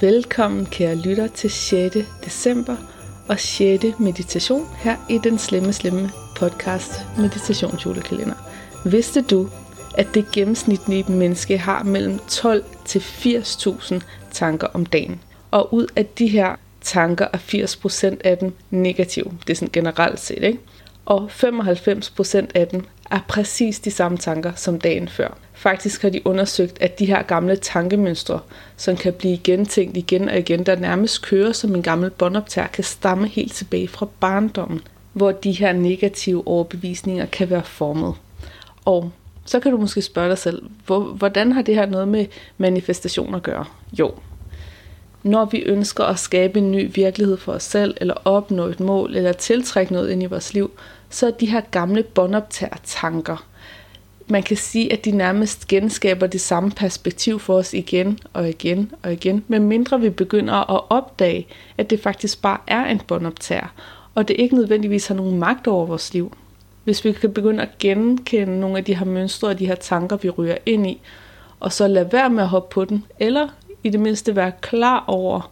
[0.00, 1.96] Velkommen kære lytter til 6.
[2.24, 2.76] december
[3.28, 3.84] og 6.
[3.98, 8.34] meditation her i den slemme slemme podcast meditationsjulekalender.
[8.84, 9.48] Vidste du,
[9.98, 15.20] at det gennemsnitlige menneske har mellem 12 til 80.000 tanker om dagen?
[15.50, 19.32] Og ud af de her tanker er 80% af dem negative.
[19.46, 20.58] Det er sådan generelt set, ikke?
[21.04, 25.38] Og 95% af dem er præcis de samme tanker som dagen før.
[25.54, 28.40] Faktisk har de undersøgt, at de her gamle tankemønstre,
[28.76, 32.84] som kan blive gentænkt igen og igen, der nærmest kører som en gammel båndoptager, kan
[32.84, 34.80] stamme helt tilbage fra barndommen,
[35.12, 38.14] hvor de her negative overbevisninger kan være formet.
[38.84, 39.10] Og
[39.44, 40.62] så kan du måske spørge dig selv,
[41.14, 42.26] hvordan har det her noget med
[42.58, 43.64] manifestation at gøre?
[43.98, 44.14] Jo,
[45.22, 49.16] når vi ønsker at skabe en ny virkelighed for os selv, eller opnå et mål,
[49.16, 50.70] eller tiltrække noget ind i vores liv,
[51.10, 53.46] så er de her gamle båndoptager tanker.
[54.26, 58.92] Man kan sige, at de nærmest genskaber det samme perspektiv for os igen og igen
[59.02, 61.46] og igen, medmindre vi begynder at opdage,
[61.78, 63.74] at det faktisk bare er en båndoptager,
[64.14, 66.36] og det ikke nødvendigvis har nogen magt over vores liv.
[66.84, 70.16] Hvis vi kan begynde at genkende nogle af de her mønstre og de her tanker,
[70.16, 71.00] vi ryger ind i,
[71.60, 73.48] og så lade være med at hoppe på den, eller
[73.82, 75.50] i det mindste være klar over,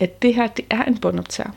[0.00, 1.50] at det her det er en båndoptager.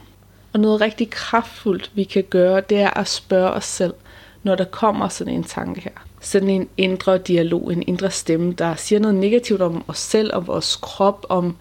[0.52, 3.94] Og noget rigtig kraftfuldt, vi kan gøre, det er at spørge os selv,
[4.42, 6.09] når der kommer sådan en tanke her.
[6.20, 10.46] Sådan en indre dialog, en indre stemme, der siger noget negativt om os selv, om
[10.46, 11.56] vores krop, om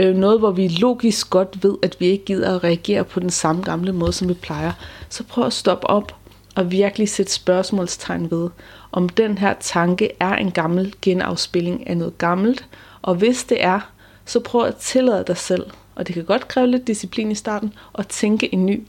[0.00, 3.30] øh, noget, hvor vi logisk godt ved, at vi ikke gider at reagere på den
[3.30, 4.72] samme gamle måde, som vi plejer.
[5.08, 6.16] Så prøv at stoppe op
[6.54, 8.50] og virkelig sætte spørgsmålstegn ved,
[8.92, 12.66] om den her tanke er en gammel genafspilling af noget gammelt,
[13.02, 13.80] og hvis det er,
[14.24, 17.74] så prøv at tillade dig selv, og det kan godt kræve lidt disciplin i starten,
[17.98, 18.82] at tænke en ny.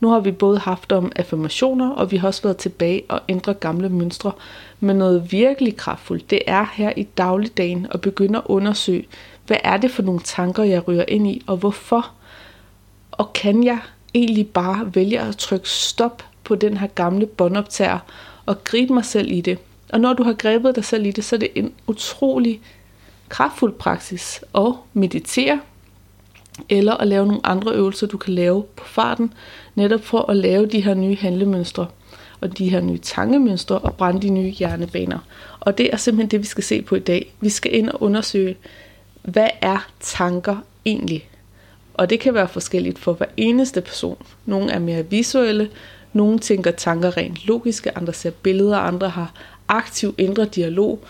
[0.00, 3.54] Nu har vi både haft om affirmationer, og vi har også været tilbage og ændre
[3.54, 4.32] gamle mønstre.
[4.80, 9.06] Men noget virkelig kraftfuldt, det er her i dagligdagen at begynde at undersøge,
[9.46, 12.10] hvad er det for nogle tanker, jeg ryger ind i, og hvorfor?
[13.12, 13.78] Og kan jeg
[14.14, 17.98] egentlig bare vælge at trykke stop på den her gamle båndoptager
[18.46, 19.58] og gribe mig selv i det?
[19.92, 22.60] Og når du har grebet dig selv i det, så er det en utrolig
[23.28, 25.60] kraftfuld praksis at meditere,
[26.68, 29.32] eller at lave nogle andre øvelser, du kan lave på farten,
[29.74, 31.86] netop for at lave de her nye handlemønstre,
[32.40, 35.18] og de her nye tankemønstre, og brænde de nye hjernebaner.
[35.60, 37.34] Og det er simpelthen det, vi skal se på i dag.
[37.40, 38.56] Vi skal ind og undersøge,
[39.22, 41.28] hvad er tanker egentlig?
[41.94, 44.16] Og det kan være forskelligt for hver eneste person.
[44.46, 45.70] Nogle er mere visuelle,
[46.12, 49.32] nogle tænker tanker rent logiske, andre ser billeder, andre har
[49.68, 51.04] aktiv indre dialog,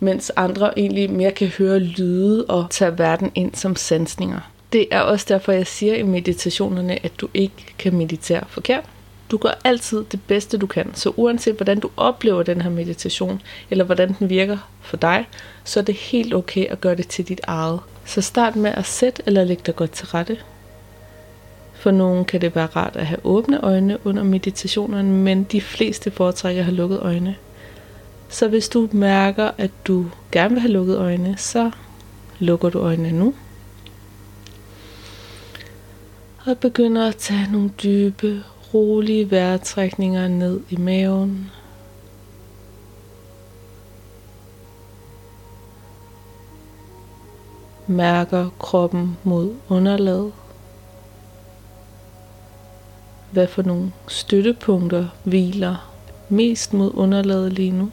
[0.00, 4.40] mens andre egentlig mere kan høre lyde og tage verden ind som sansninger.
[4.72, 8.84] Det er også derfor, jeg siger i meditationerne, at du ikke kan meditere forkert.
[9.30, 10.94] Du gør altid det bedste, du kan.
[10.94, 15.28] Så uanset hvordan du oplever den her meditation, eller hvordan den virker for dig,
[15.64, 17.80] så er det helt okay at gøre det til dit eget.
[18.04, 20.38] Så start med at sætte eller lægge dig godt til rette.
[21.74, 26.10] For nogen kan det være rart at have åbne øjne under meditationerne, men de fleste
[26.10, 27.36] foretrækker at have lukket øjne.
[28.28, 31.70] Så hvis du mærker, at du gerne vil have lukket øjne, så
[32.38, 33.34] lukker du øjnene nu.
[36.48, 38.44] Og begynder at tage nogle dybe,
[38.74, 41.50] rolige vejrtrækninger ned i maven.
[47.86, 50.32] Mærker kroppen mod underlaget.
[53.32, 55.90] Hvad for nogle støttepunkter hviler
[56.28, 57.90] mest mod underlaget lige nu?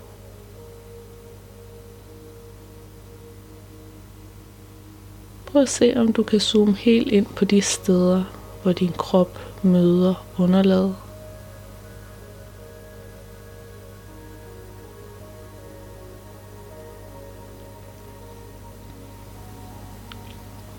[5.45, 8.23] Prøv at se, om du kan zoome helt ind på de steder,
[8.65, 10.95] hvor din krop møder underlaget.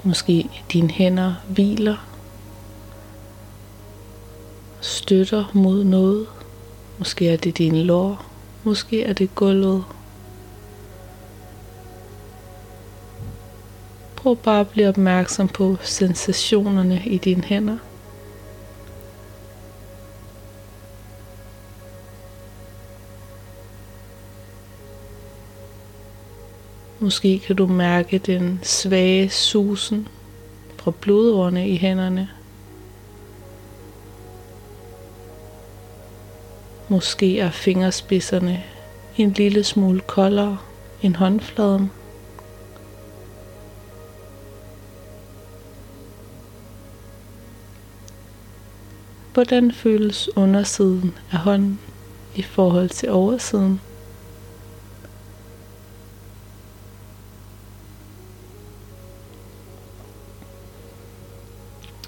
[0.05, 1.97] Måske dine hænder hviler,
[4.81, 6.27] støtter mod noget.
[6.99, 8.25] Måske er det din lår,
[8.65, 9.85] måske er det gulvet.
[14.27, 17.79] Prøv bare at blive opmærksom på sensationerne i dine hænder.
[27.01, 30.09] Måske kan du mærke den svage susen
[30.77, 32.29] fra blodårene i hænderne.
[36.89, 38.63] Måske er fingerspidserne
[39.17, 40.59] en lille smule koldere
[41.03, 41.91] end håndfladen.
[49.37, 51.81] Hvordan føles undersiden af hånden
[52.35, 53.81] i forhold til oversiden?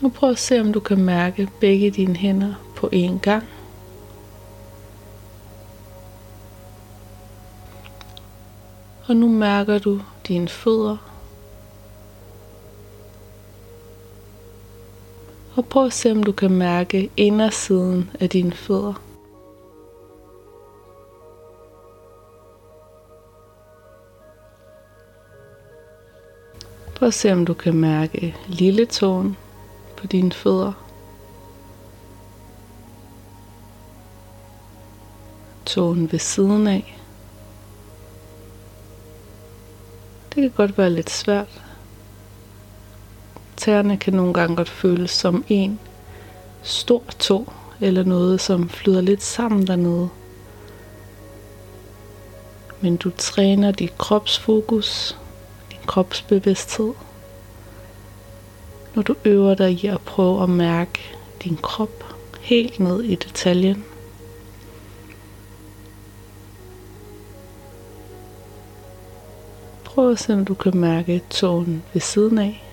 [0.03, 3.45] Og prøv at se, om du kan mærke begge dine hænder på én gang.
[9.07, 11.08] Og nu mærker du dine fødder.
[15.59, 18.95] Og prøv at se, om du kan mærke indersiden af dine fødder.
[26.95, 29.37] Prøv at se, om du kan mærke lille tåen
[29.97, 30.73] på dine fødder.
[35.67, 36.99] Tåen ved siden af.
[40.35, 41.68] Det kan godt være lidt svært.
[43.69, 45.81] Tæerne kan nogle gange godt føles som en
[46.63, 50.09] stor tå, eller noget, som flyder lidt sammen dernede.
[52.81, 55.19] Men du træner dit kropsfokus,
[55.71, 56.93] din kropsbevidsthed,
[58.95, 61.01] når du øver dig i at prøve at mærke
[61.45, 62.05] din krop
[62.41, 63.85] helt ned i detaljen.
[69.85, 72.68] Prøv at se, om du kan mærke tågen ved siden af.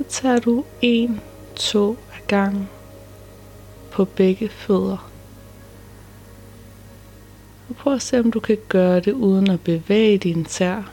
[0.00, 1.20] Så tager du en
[1.56, 2.68] to af gangen
[3.92, 5.10] på begge fødder.
[7.68, 10.92] Og prøv at se, om du kan gøre det uden at bevæge din tær.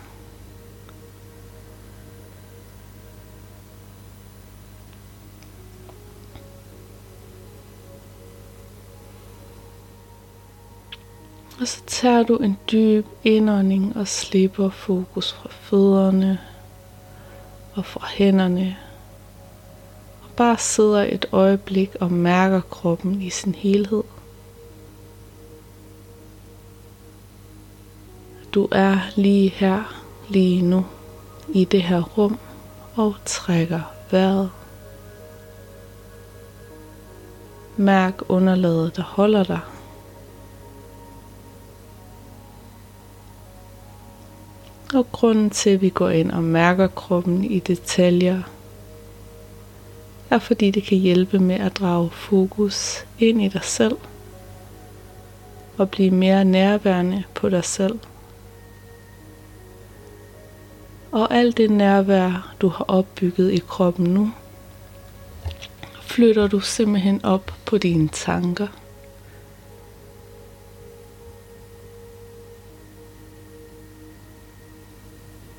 [11.59, 16.39] Og så tager du en dyb indånding og slipper fokus fra fødderne
[17.73, 18.77] og fra hænderne.
[20.37, 24.03] Bare sidder et øjeblik og mærker kroppen i sin helhed.
[28.53, 30.85] Du er lige her, lige nu,
[31.49, 32.39] i det her rum
[32.95, 33.81] og trækker
[34.11, 34.51] vejret.
[37.77, 39.59] Mærk underlaget, der holder dig.
[44.93, 48.41] Og grunden til, at vi går ind og mærker kroppen i detaljer,
[50.29, 53.97] er fordi det kan hjælpe med at drage fokus ind i dig selv
[55.77, 57.99] og blive mere nærværende på dig selv.
[61.11, 64.31] Og alt det nærvær, du har opbygget i kroppen nu,
[66.01, 68.67] flytter du simpelthen op på dine tanker.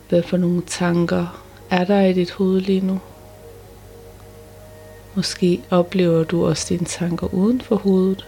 [0.09, 3.01] Hvad for nogle tanker er der i dit hoved lige nu?
[5.19, 8.27] Måske oplever du også dine tanker uden for hovedet.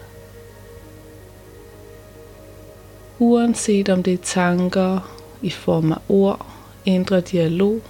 [3.19, 6.47] Uanset om det er tanker i form af ord,
[6.85, 7.81] indre dialog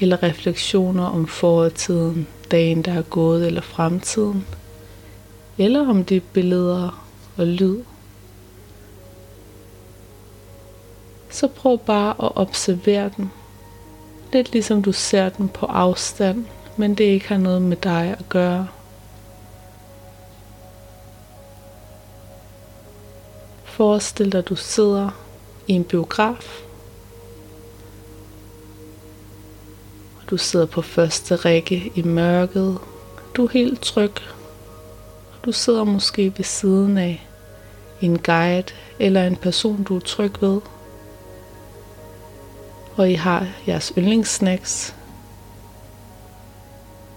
[0.00, 4.46] eller refleksioner om fortiden, dagen der er gået eller fremtiden,
[5.58, 7.04] eller om det er billeder
[7.36, 7.78] og lyd,
[11.30, 13.32] så prøv bare at observere den.
[14.32, 16.44] Lidt ligesom du ser den på afstand,
[16.76, 18.68] men det ikke har noget med dig at gøre.
[23.64, 25.10] Forestil dig, at du sidder
[25.68, 26.62] i en biograf.
[30.20, 32.78] Og du sidder på første række i mørket.
[33.36, 34.12] Du er helt tryg.
[35.44, 37.26] Du sidder måske ved siden af
[38.00, 40.60] en guide eller en person, du er tryg ved
[42.96, 44.94] og I har jeres yndlingssnacks.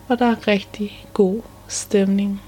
[0.07, 2.41] Og der er rigtig god stemning.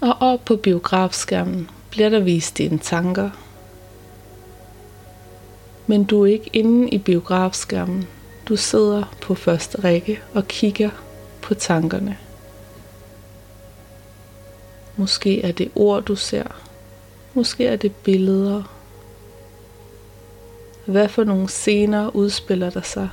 [0.00, 3.30] Og op på biografskærmen bliver der vist dine tanker.
[5.86, 8.08] Men du er ikke inde i biografskærmen.
[8.48, 10.90] Du sidder på første række og kigger
[11.42, 12.18] på tankerne.
[14.96, 16.44] Måske er det ord, du ser.
[17.34, 18.62] Måske er det billeder
[20.90, 23.08] hvad for nogle scener udspiller der sig?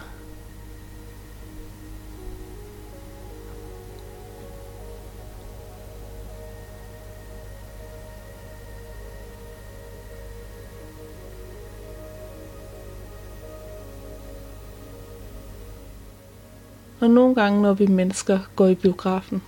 [16.99, 19.41] Og nogle gange, når vi mennesker går i biografen,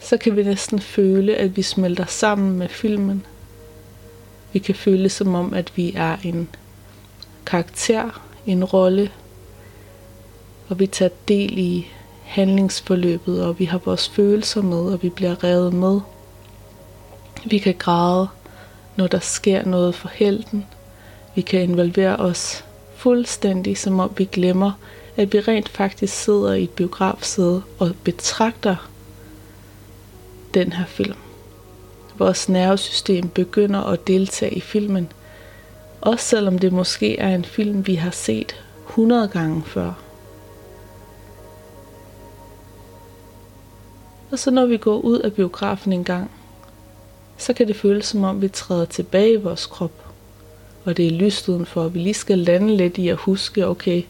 [0.00, 3.26] så kan vi næsten føle, at vi smelter sammen med filmen.
[4.52, 6.48] Vi kan føle som om, at vi er en
[7.46, 9.10] karakter, en rolle,
[10.68, 11.86] og vi tager del i
[12.24, 16.00] handlingsforløbet, og vi har vores følelser med, og vi bliver revet med.
[17.44, 18.28] Vi kan græde,
[18.96, 20.66] når der sker noget for helten.
[21.34, 22.64] Vi kan involvere os
[22.96, 24.72] fuldstændig som om vi glemmer,
[25.16, 28.90] at vi rent faktisk sidder i et biografsæde og betragter
[30.54, 31.16] den her film.
[32.18, 35.12] Vores nervesystem begynder at deltage i filmen,
[36.00, 39.92] også selvom det måske er en film, vi har set 100 gange før.
[44.30, 46.30] Og så når vi går ud af biografen en gang,
[47.36, 50.04] så kan det føles som om vi træder tilbage i vores krop.
[50.84, 54.02] Og det er lyst udenfor, vi lige skal lande lidt i at huske, okay,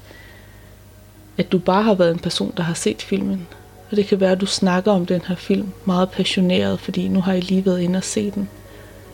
[1.37, 3.49] at du bare har været en person, der har set filmen.
[3.91, 7.21] Og det kan være, at du snakker om den her film meget passioneret, fordi nu
[7.21, 8.49] har I lige været inde og se den.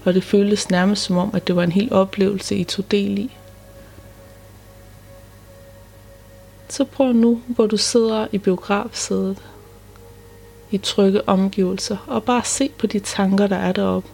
[0.04, 3.18] Og det føles nærmest som om, at det var en hel oplevelse, I tog del
[3.18, 3.36] i.
[6.68, 9.36] Så prøv nu, hvor du sidder i biografsædet,
[10.70, 14.08] i trygge omgivelser, og bare se på de tanker, der er deroppe.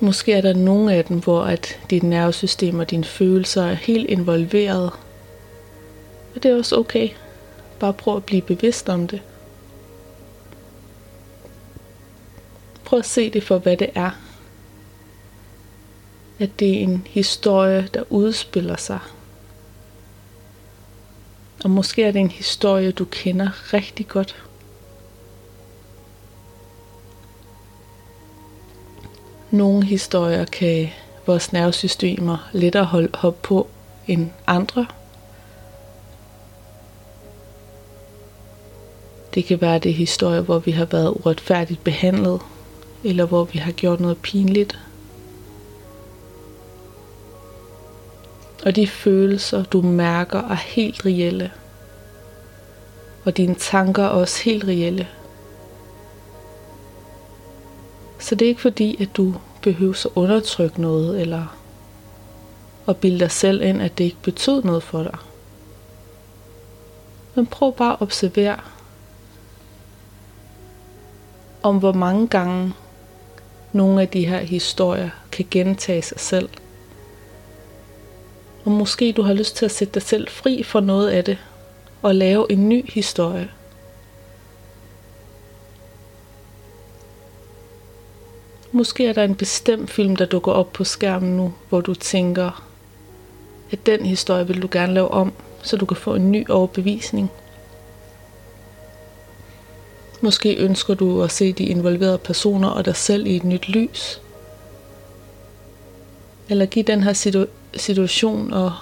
[0.00, 4.10] Måske er der nogle af dem, hvor at dit nervesystem og dine følelser er helt
[4.10, 4.90] involveret.
[6.34, 7.08] Og det er også okay.
[7.80, 9.22] Bare prøv at blive bevidst om det.
[12.84, 14.10] Prøv at se det for, hvad det er.
[16.38, 18.98] At det er en historie, der udspiller sig.
[21.64, 24.47] Og måske er det en historie, du kender rigtig godt.
[29.50, 30.88] Nogle historier kan
[31.26, 33.66] vores nervesystemer lettere holde op på
[34.06, 34.86] end andre.
[39.34, 42.40] Det kan være det historier, hvor vi har været uretfærdigt behandlet,
[43.04, 44.78] eller hvor vi har gjort noget pinligt.
[48.64, 51.50] Og de følelser, du mærker, er helt reelle.
[53.24, 55.08] Og dine tanker er også helt reelle.
[58.28, 61.56] Så det er ikke fordi, at du behøver at undertrykke noget, eller
[62.88, 65.18] at bilde dig selv ind, at det ikke betød noget for dig.
[67.34, 68.60] Men prøv bare at observere,
[71.62, 72.72] om hvor mange gange
[73.72, 76.48] nogle af de her historier kan gentage sig selv.
[78.64, 81.38] Og måske du har lyst til at sætte dig selv fri for noget af det,
[82.02, 83.50] og lave en ny historie.
[88.78, 92.64] Måske er der en bestemt film, der dukker op på skærmen nu, hvor du tænker,
[93.70, 95.32] at den historie vil du gerne lave om,
[95.62, 97.30] så du kan få en ny overbevisning.
[100.20, 104.20] Måske ønsker du at se de involverede personer og dig selv i et nyt lys.
[106.48, 108.72] Eller give den her situ- situation og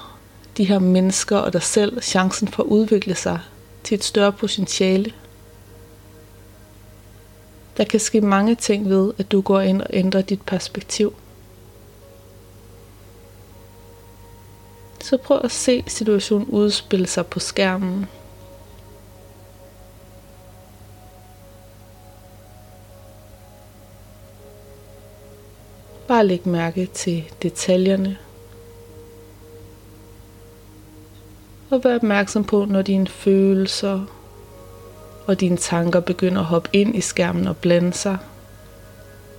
[0.57, 3.38] de her mennesker og dig selv chancen for at udvikle sig
[3.85, 5.12] til et større potentiale.
[7.76, 11.14] Der kan ske mange ting ved, at du går ind og ændrer dit perspektiv.
[15.00, 18.06] Så prøv at se situationen udspille sig på skærmen.
[26.09, 28.18] Bare læg mærke til detaljerne.
[31.71, 34.15] Og vær opmærksom på, når dine følelser
[35.26, 38.18] og dine tanker begynder at hoppe ind i skærmen og blande sig.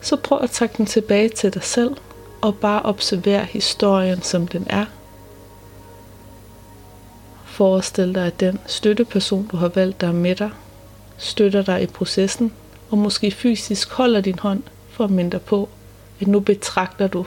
[0.02, 1.98] Så prøv at trække den tilbage til dig selv
[2.42, 4.86] og bare observer historien, som den er.
[7.46, 10.50] Forestil dig, at den støtteperson, du har valgt, der er med dig,
[11.18, 12.54] støtter dig i processen,
[12.90, 15.70] og måske fysisk holder din hånd for at minde dig på,
[16.22, 17.26] at nu betragter du.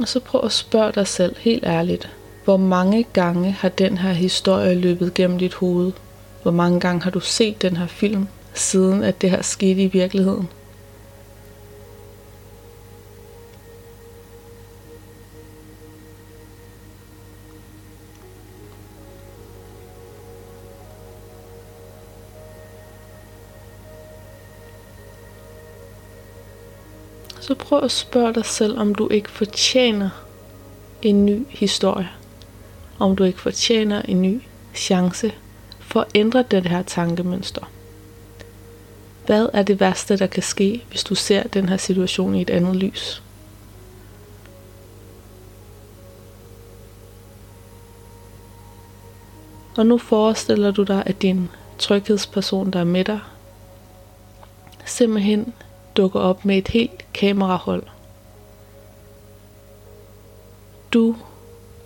[0.00, 2.10] Og så prøv at spørge dig selv helt ærligt,
[2.44, 5.92] hvor mange gange har den her historie løbet gennem dit hoved?
[6.42, 9.86] Hvor mange gange har du set den her film, siden at det her skete i
[9.86, 10.48] virkeligheden?
[27.40, 30.10] Så prøv at spørge dig selv, om du ikke fortjener
[31.02, 32.08] en ny historie.
[32.98, 34.42] Om du ikke fortjener en ny
[34.74, 35.32] chance
[35.80, 37.70] for at ændre det her tankemønster.
[39.26, 42.50] Hvad er det værste, der kan ske, hvis du ser den her situation i et
[42.50, 43.22] andet lys?
[49.76, 53.20] Og nu forestiller du dig, at din tryghedsperson, der er med dig,
[54.84, 55.54] simpelthen
[55.96, 57.82] dukker op med et helt kamerahold.
[60.92, 61.16] Du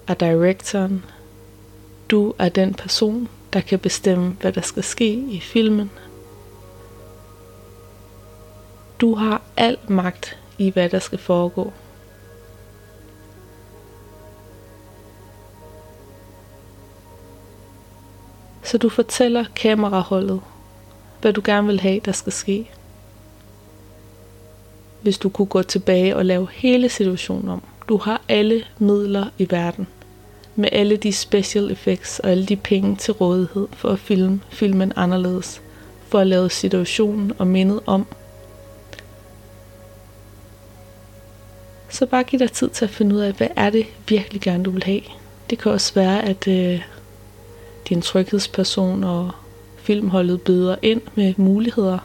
[0.08, 1.04] er directoren.
[2.10, 5.90] Du er den person, der kan bestemme, hvad der skal ske i filmen.
[9.00, 11.72] Du har al magt i, hvad der skal foregå.
[18.62, 20.40] Så du fortæller kameraholdet,
[21.20, 22.70] hvad du gerne vil have, der skal ske.
[25.02, 27.62] Hvis du kunne gå tilbage og lave hele situationen om.
[27.88, 29.86] Du har alle midler i verden.
[30.56, 34.92] Med alle de special effects og alle de penge til rådighed for at filme filmen
[34.96, 35.62] anderledes.
[36.08, 38.06] For at lave situationen og mindet om.
[41.88, 44.64] Så bare giv dig tid til at finde ud af, hvad er det virkelig gerne
[44.64, 45.00] du vil have.
[45.50, 46.80] Det kan også være, at øh,
[47.88, 49.30] din tryghedsperson og
[49.76, 51.98] filmholdet byder ind med muligheder.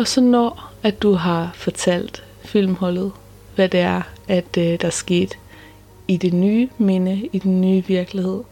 [0.00, 3.12] Og så når, at du har fortalt filmholdet,
[3.54, 5.36] hvad det er, at øh, der skete
[6.08, 8.42] i det nye minde, i den nye virkelighed,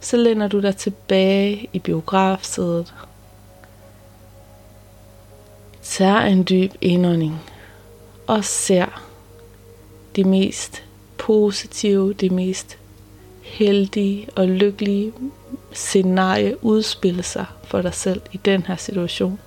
[0.00, 2.94] så lænder du dig tilbage i biografsædet.
[5.82, 7.40] Tag en dyb indånding
[8.26, 9.02] og ser
[10.16, 10.84] det mest
[11.16, 12.78] positive, det mest
[13.42, 15.12] heldige og lykkelige
[15.72, 19.38] scenarie udspille sig for dig selv i den her situation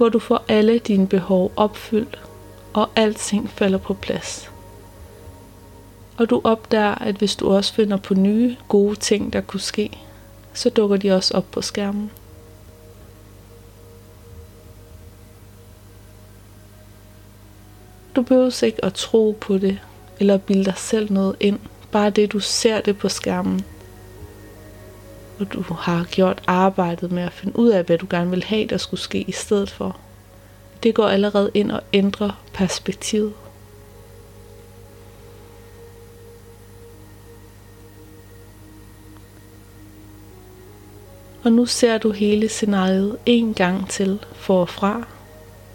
[0.00, 2.18] hvor du får alle dine behov opfyldt,
[2.72, 4.50] og alting falder på plads.
[6.18, 9.98] Og du opdager, at hvis du også finder på nye, gode ting, der kunne ske,
[10.54, 12.10] så dukker de også op på skærmen.
[18.16, 19.78] Du behøver ikke at tro på det,
[20.20, 21.58] eller bilde dig selv noget ind.
[21.92, 23.64] Bare det, du ser det på skærmen,
[25.40, 28.66] og du har gjort arbejdet med at finde ud af, hvad du gerne vil have,
[28.66, 29.96] der skulle ske i stedet for.
[30.82, 33.32] Det går allerede ind og ændrer perspektivet.
[41.44, 45.06] Og nu ser du hele scenariet en gang til forfra,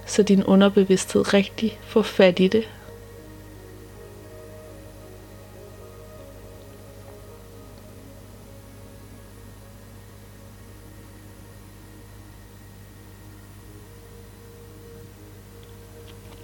[0.05, 2.67] så din underbevidsthed rigtig får fat i det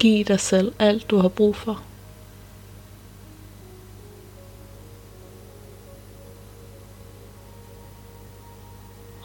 [0.02, 1.82] Giv dig selv alt, du har brug for.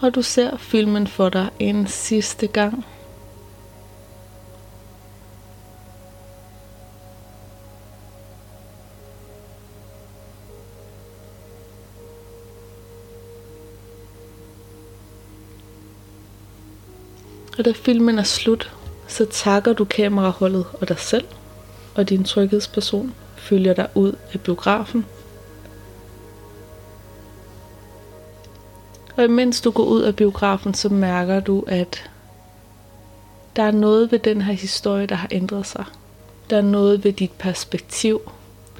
[0.01, 2.85] Og du ser filmen for dig en sidste gang.
[17.59, 18.76] Og da filmen er slut,
[19.09, 21.25] så takker du kameraholdet og dig selv,
[21.95, 25.07] og din tryghedsperson følger dig ud af biografen.
[29.17, 32.11] Og imens du går ud af biografen, så mærker du, at
[33.57, 35.85] der er noget ved den her historie, der har ændret sig.
[36.51, 38.21] Der er noget ved dit perspektiv.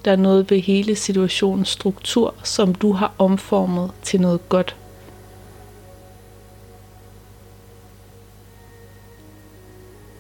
[0.05, 4.77] Der er noget ved hele situationens struktur, som du har omformet til noget godt.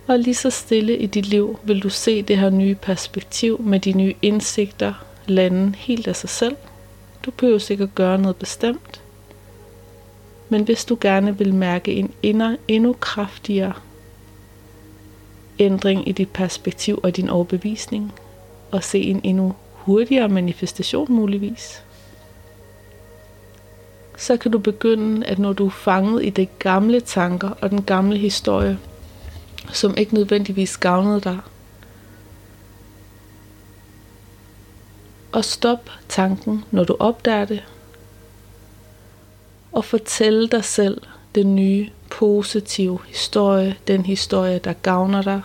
[0.06, 3.80] Og lige så stille i dit liv vil du se det her nye perspektiv med
[3.80, 4.94] de nye indsigter
[5.26, 6.56] lande helt af sig selv.
[7.26, 9.02] Du behøver sikkert gøre noget bestemt.
[10.48, 13.72] Men hvis du gerne vil mærke en endnu, endnu kraftigere
[15.58, 18.12] ændring i dit perspektiv og din overbevisning,
[18.70, 21.82] og se en endnu hurtigere manifestation muligvis,
[24.16, 27.82] så kan du begynde, at når du er fanget i de gamle tanker og den
[27.82, 28.78] gamle historie,
[29.72, 31.38] som ikke nødvendigvis gavnede dig.
[35.32, 37.64] Og stop tanken, når du opdager det.
[39.72, 41.02] Og fortæl dig selv
[41.34, 45.42] den nye, positive historie, den historie, der gavner dig.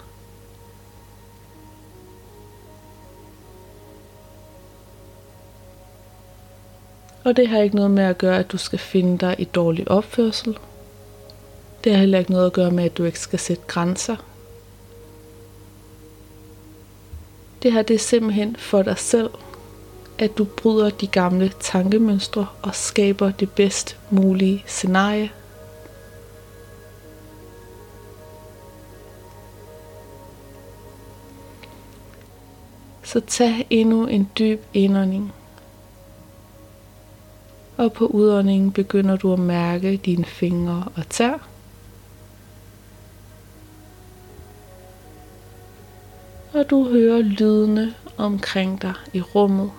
[7.24, 9.92] Og det har ikke noget med at gøre, at du skal finde dig i dårlig
[9.92, 10.58] opførsel–
[11.84, 14.16] det har heller ikke noget at gøre med, at du ikke skal sætte grænser.
[17.64, 19.30] Det her det er simpelthen for dig selv,
[20.20, 25.32] at du bryder de gamle tankemønstre og skaber det bedst mulige scenarie.
[33.04, 35.34] Så tag endnu en dyb indånding.
[37.78, 41.51] Og på udåndingen begynder du at mærke dine fingre og tær.
[46.54, 49.72] Og du hører lydene omkring dig i rummet.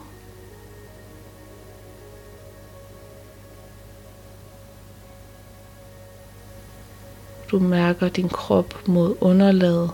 [7.51, 9.91] Du mærker din krop mod underlaget.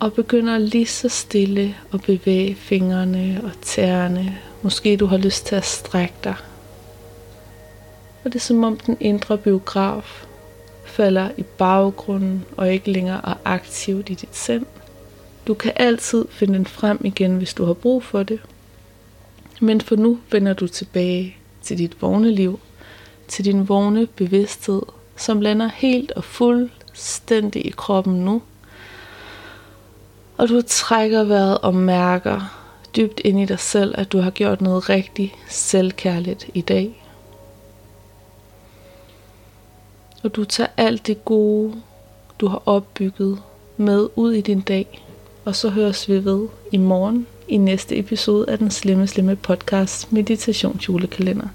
[0.00, 4.38] Og begynder lige så stille at bevæge fingrene og tæerne.
[4.62, 6.36] Måske du har lyst til at strække dig.
[8.24, 10.26] Og det er som om den indre biograf
[10.94, 14.66] falder i baggrunden og ikke længere er aktivt i dit sind.
[15.46, 18.40] Du kan altid finde den frem igen, hvis du har brug for det.
[19.60, 22.60] Men for nu vender du tilbage til dit vågne liv
[23.28, 24.82] til din vågne bevidsthed,
[25.16, 28.42] som lander helt og fuldstændig i kroppen nu.
[30.36, 32.60] Og du trækker vejret og mærker
[32.96, 37.03] dybt ind i dig selv, at du har gjort noget rigtig selvkærligt i dag.
[40.24, 41.74] Og du tager alt det gode,
[42.40, 43.38] du har opbygget
[43.76, 45.04] med ud i din dag.
[45.44, 50.12] Og så høres vi ved i morgen i næste episode af den slemme, slemme podcast
[50.12, 51.48] Meditationsjulekalender.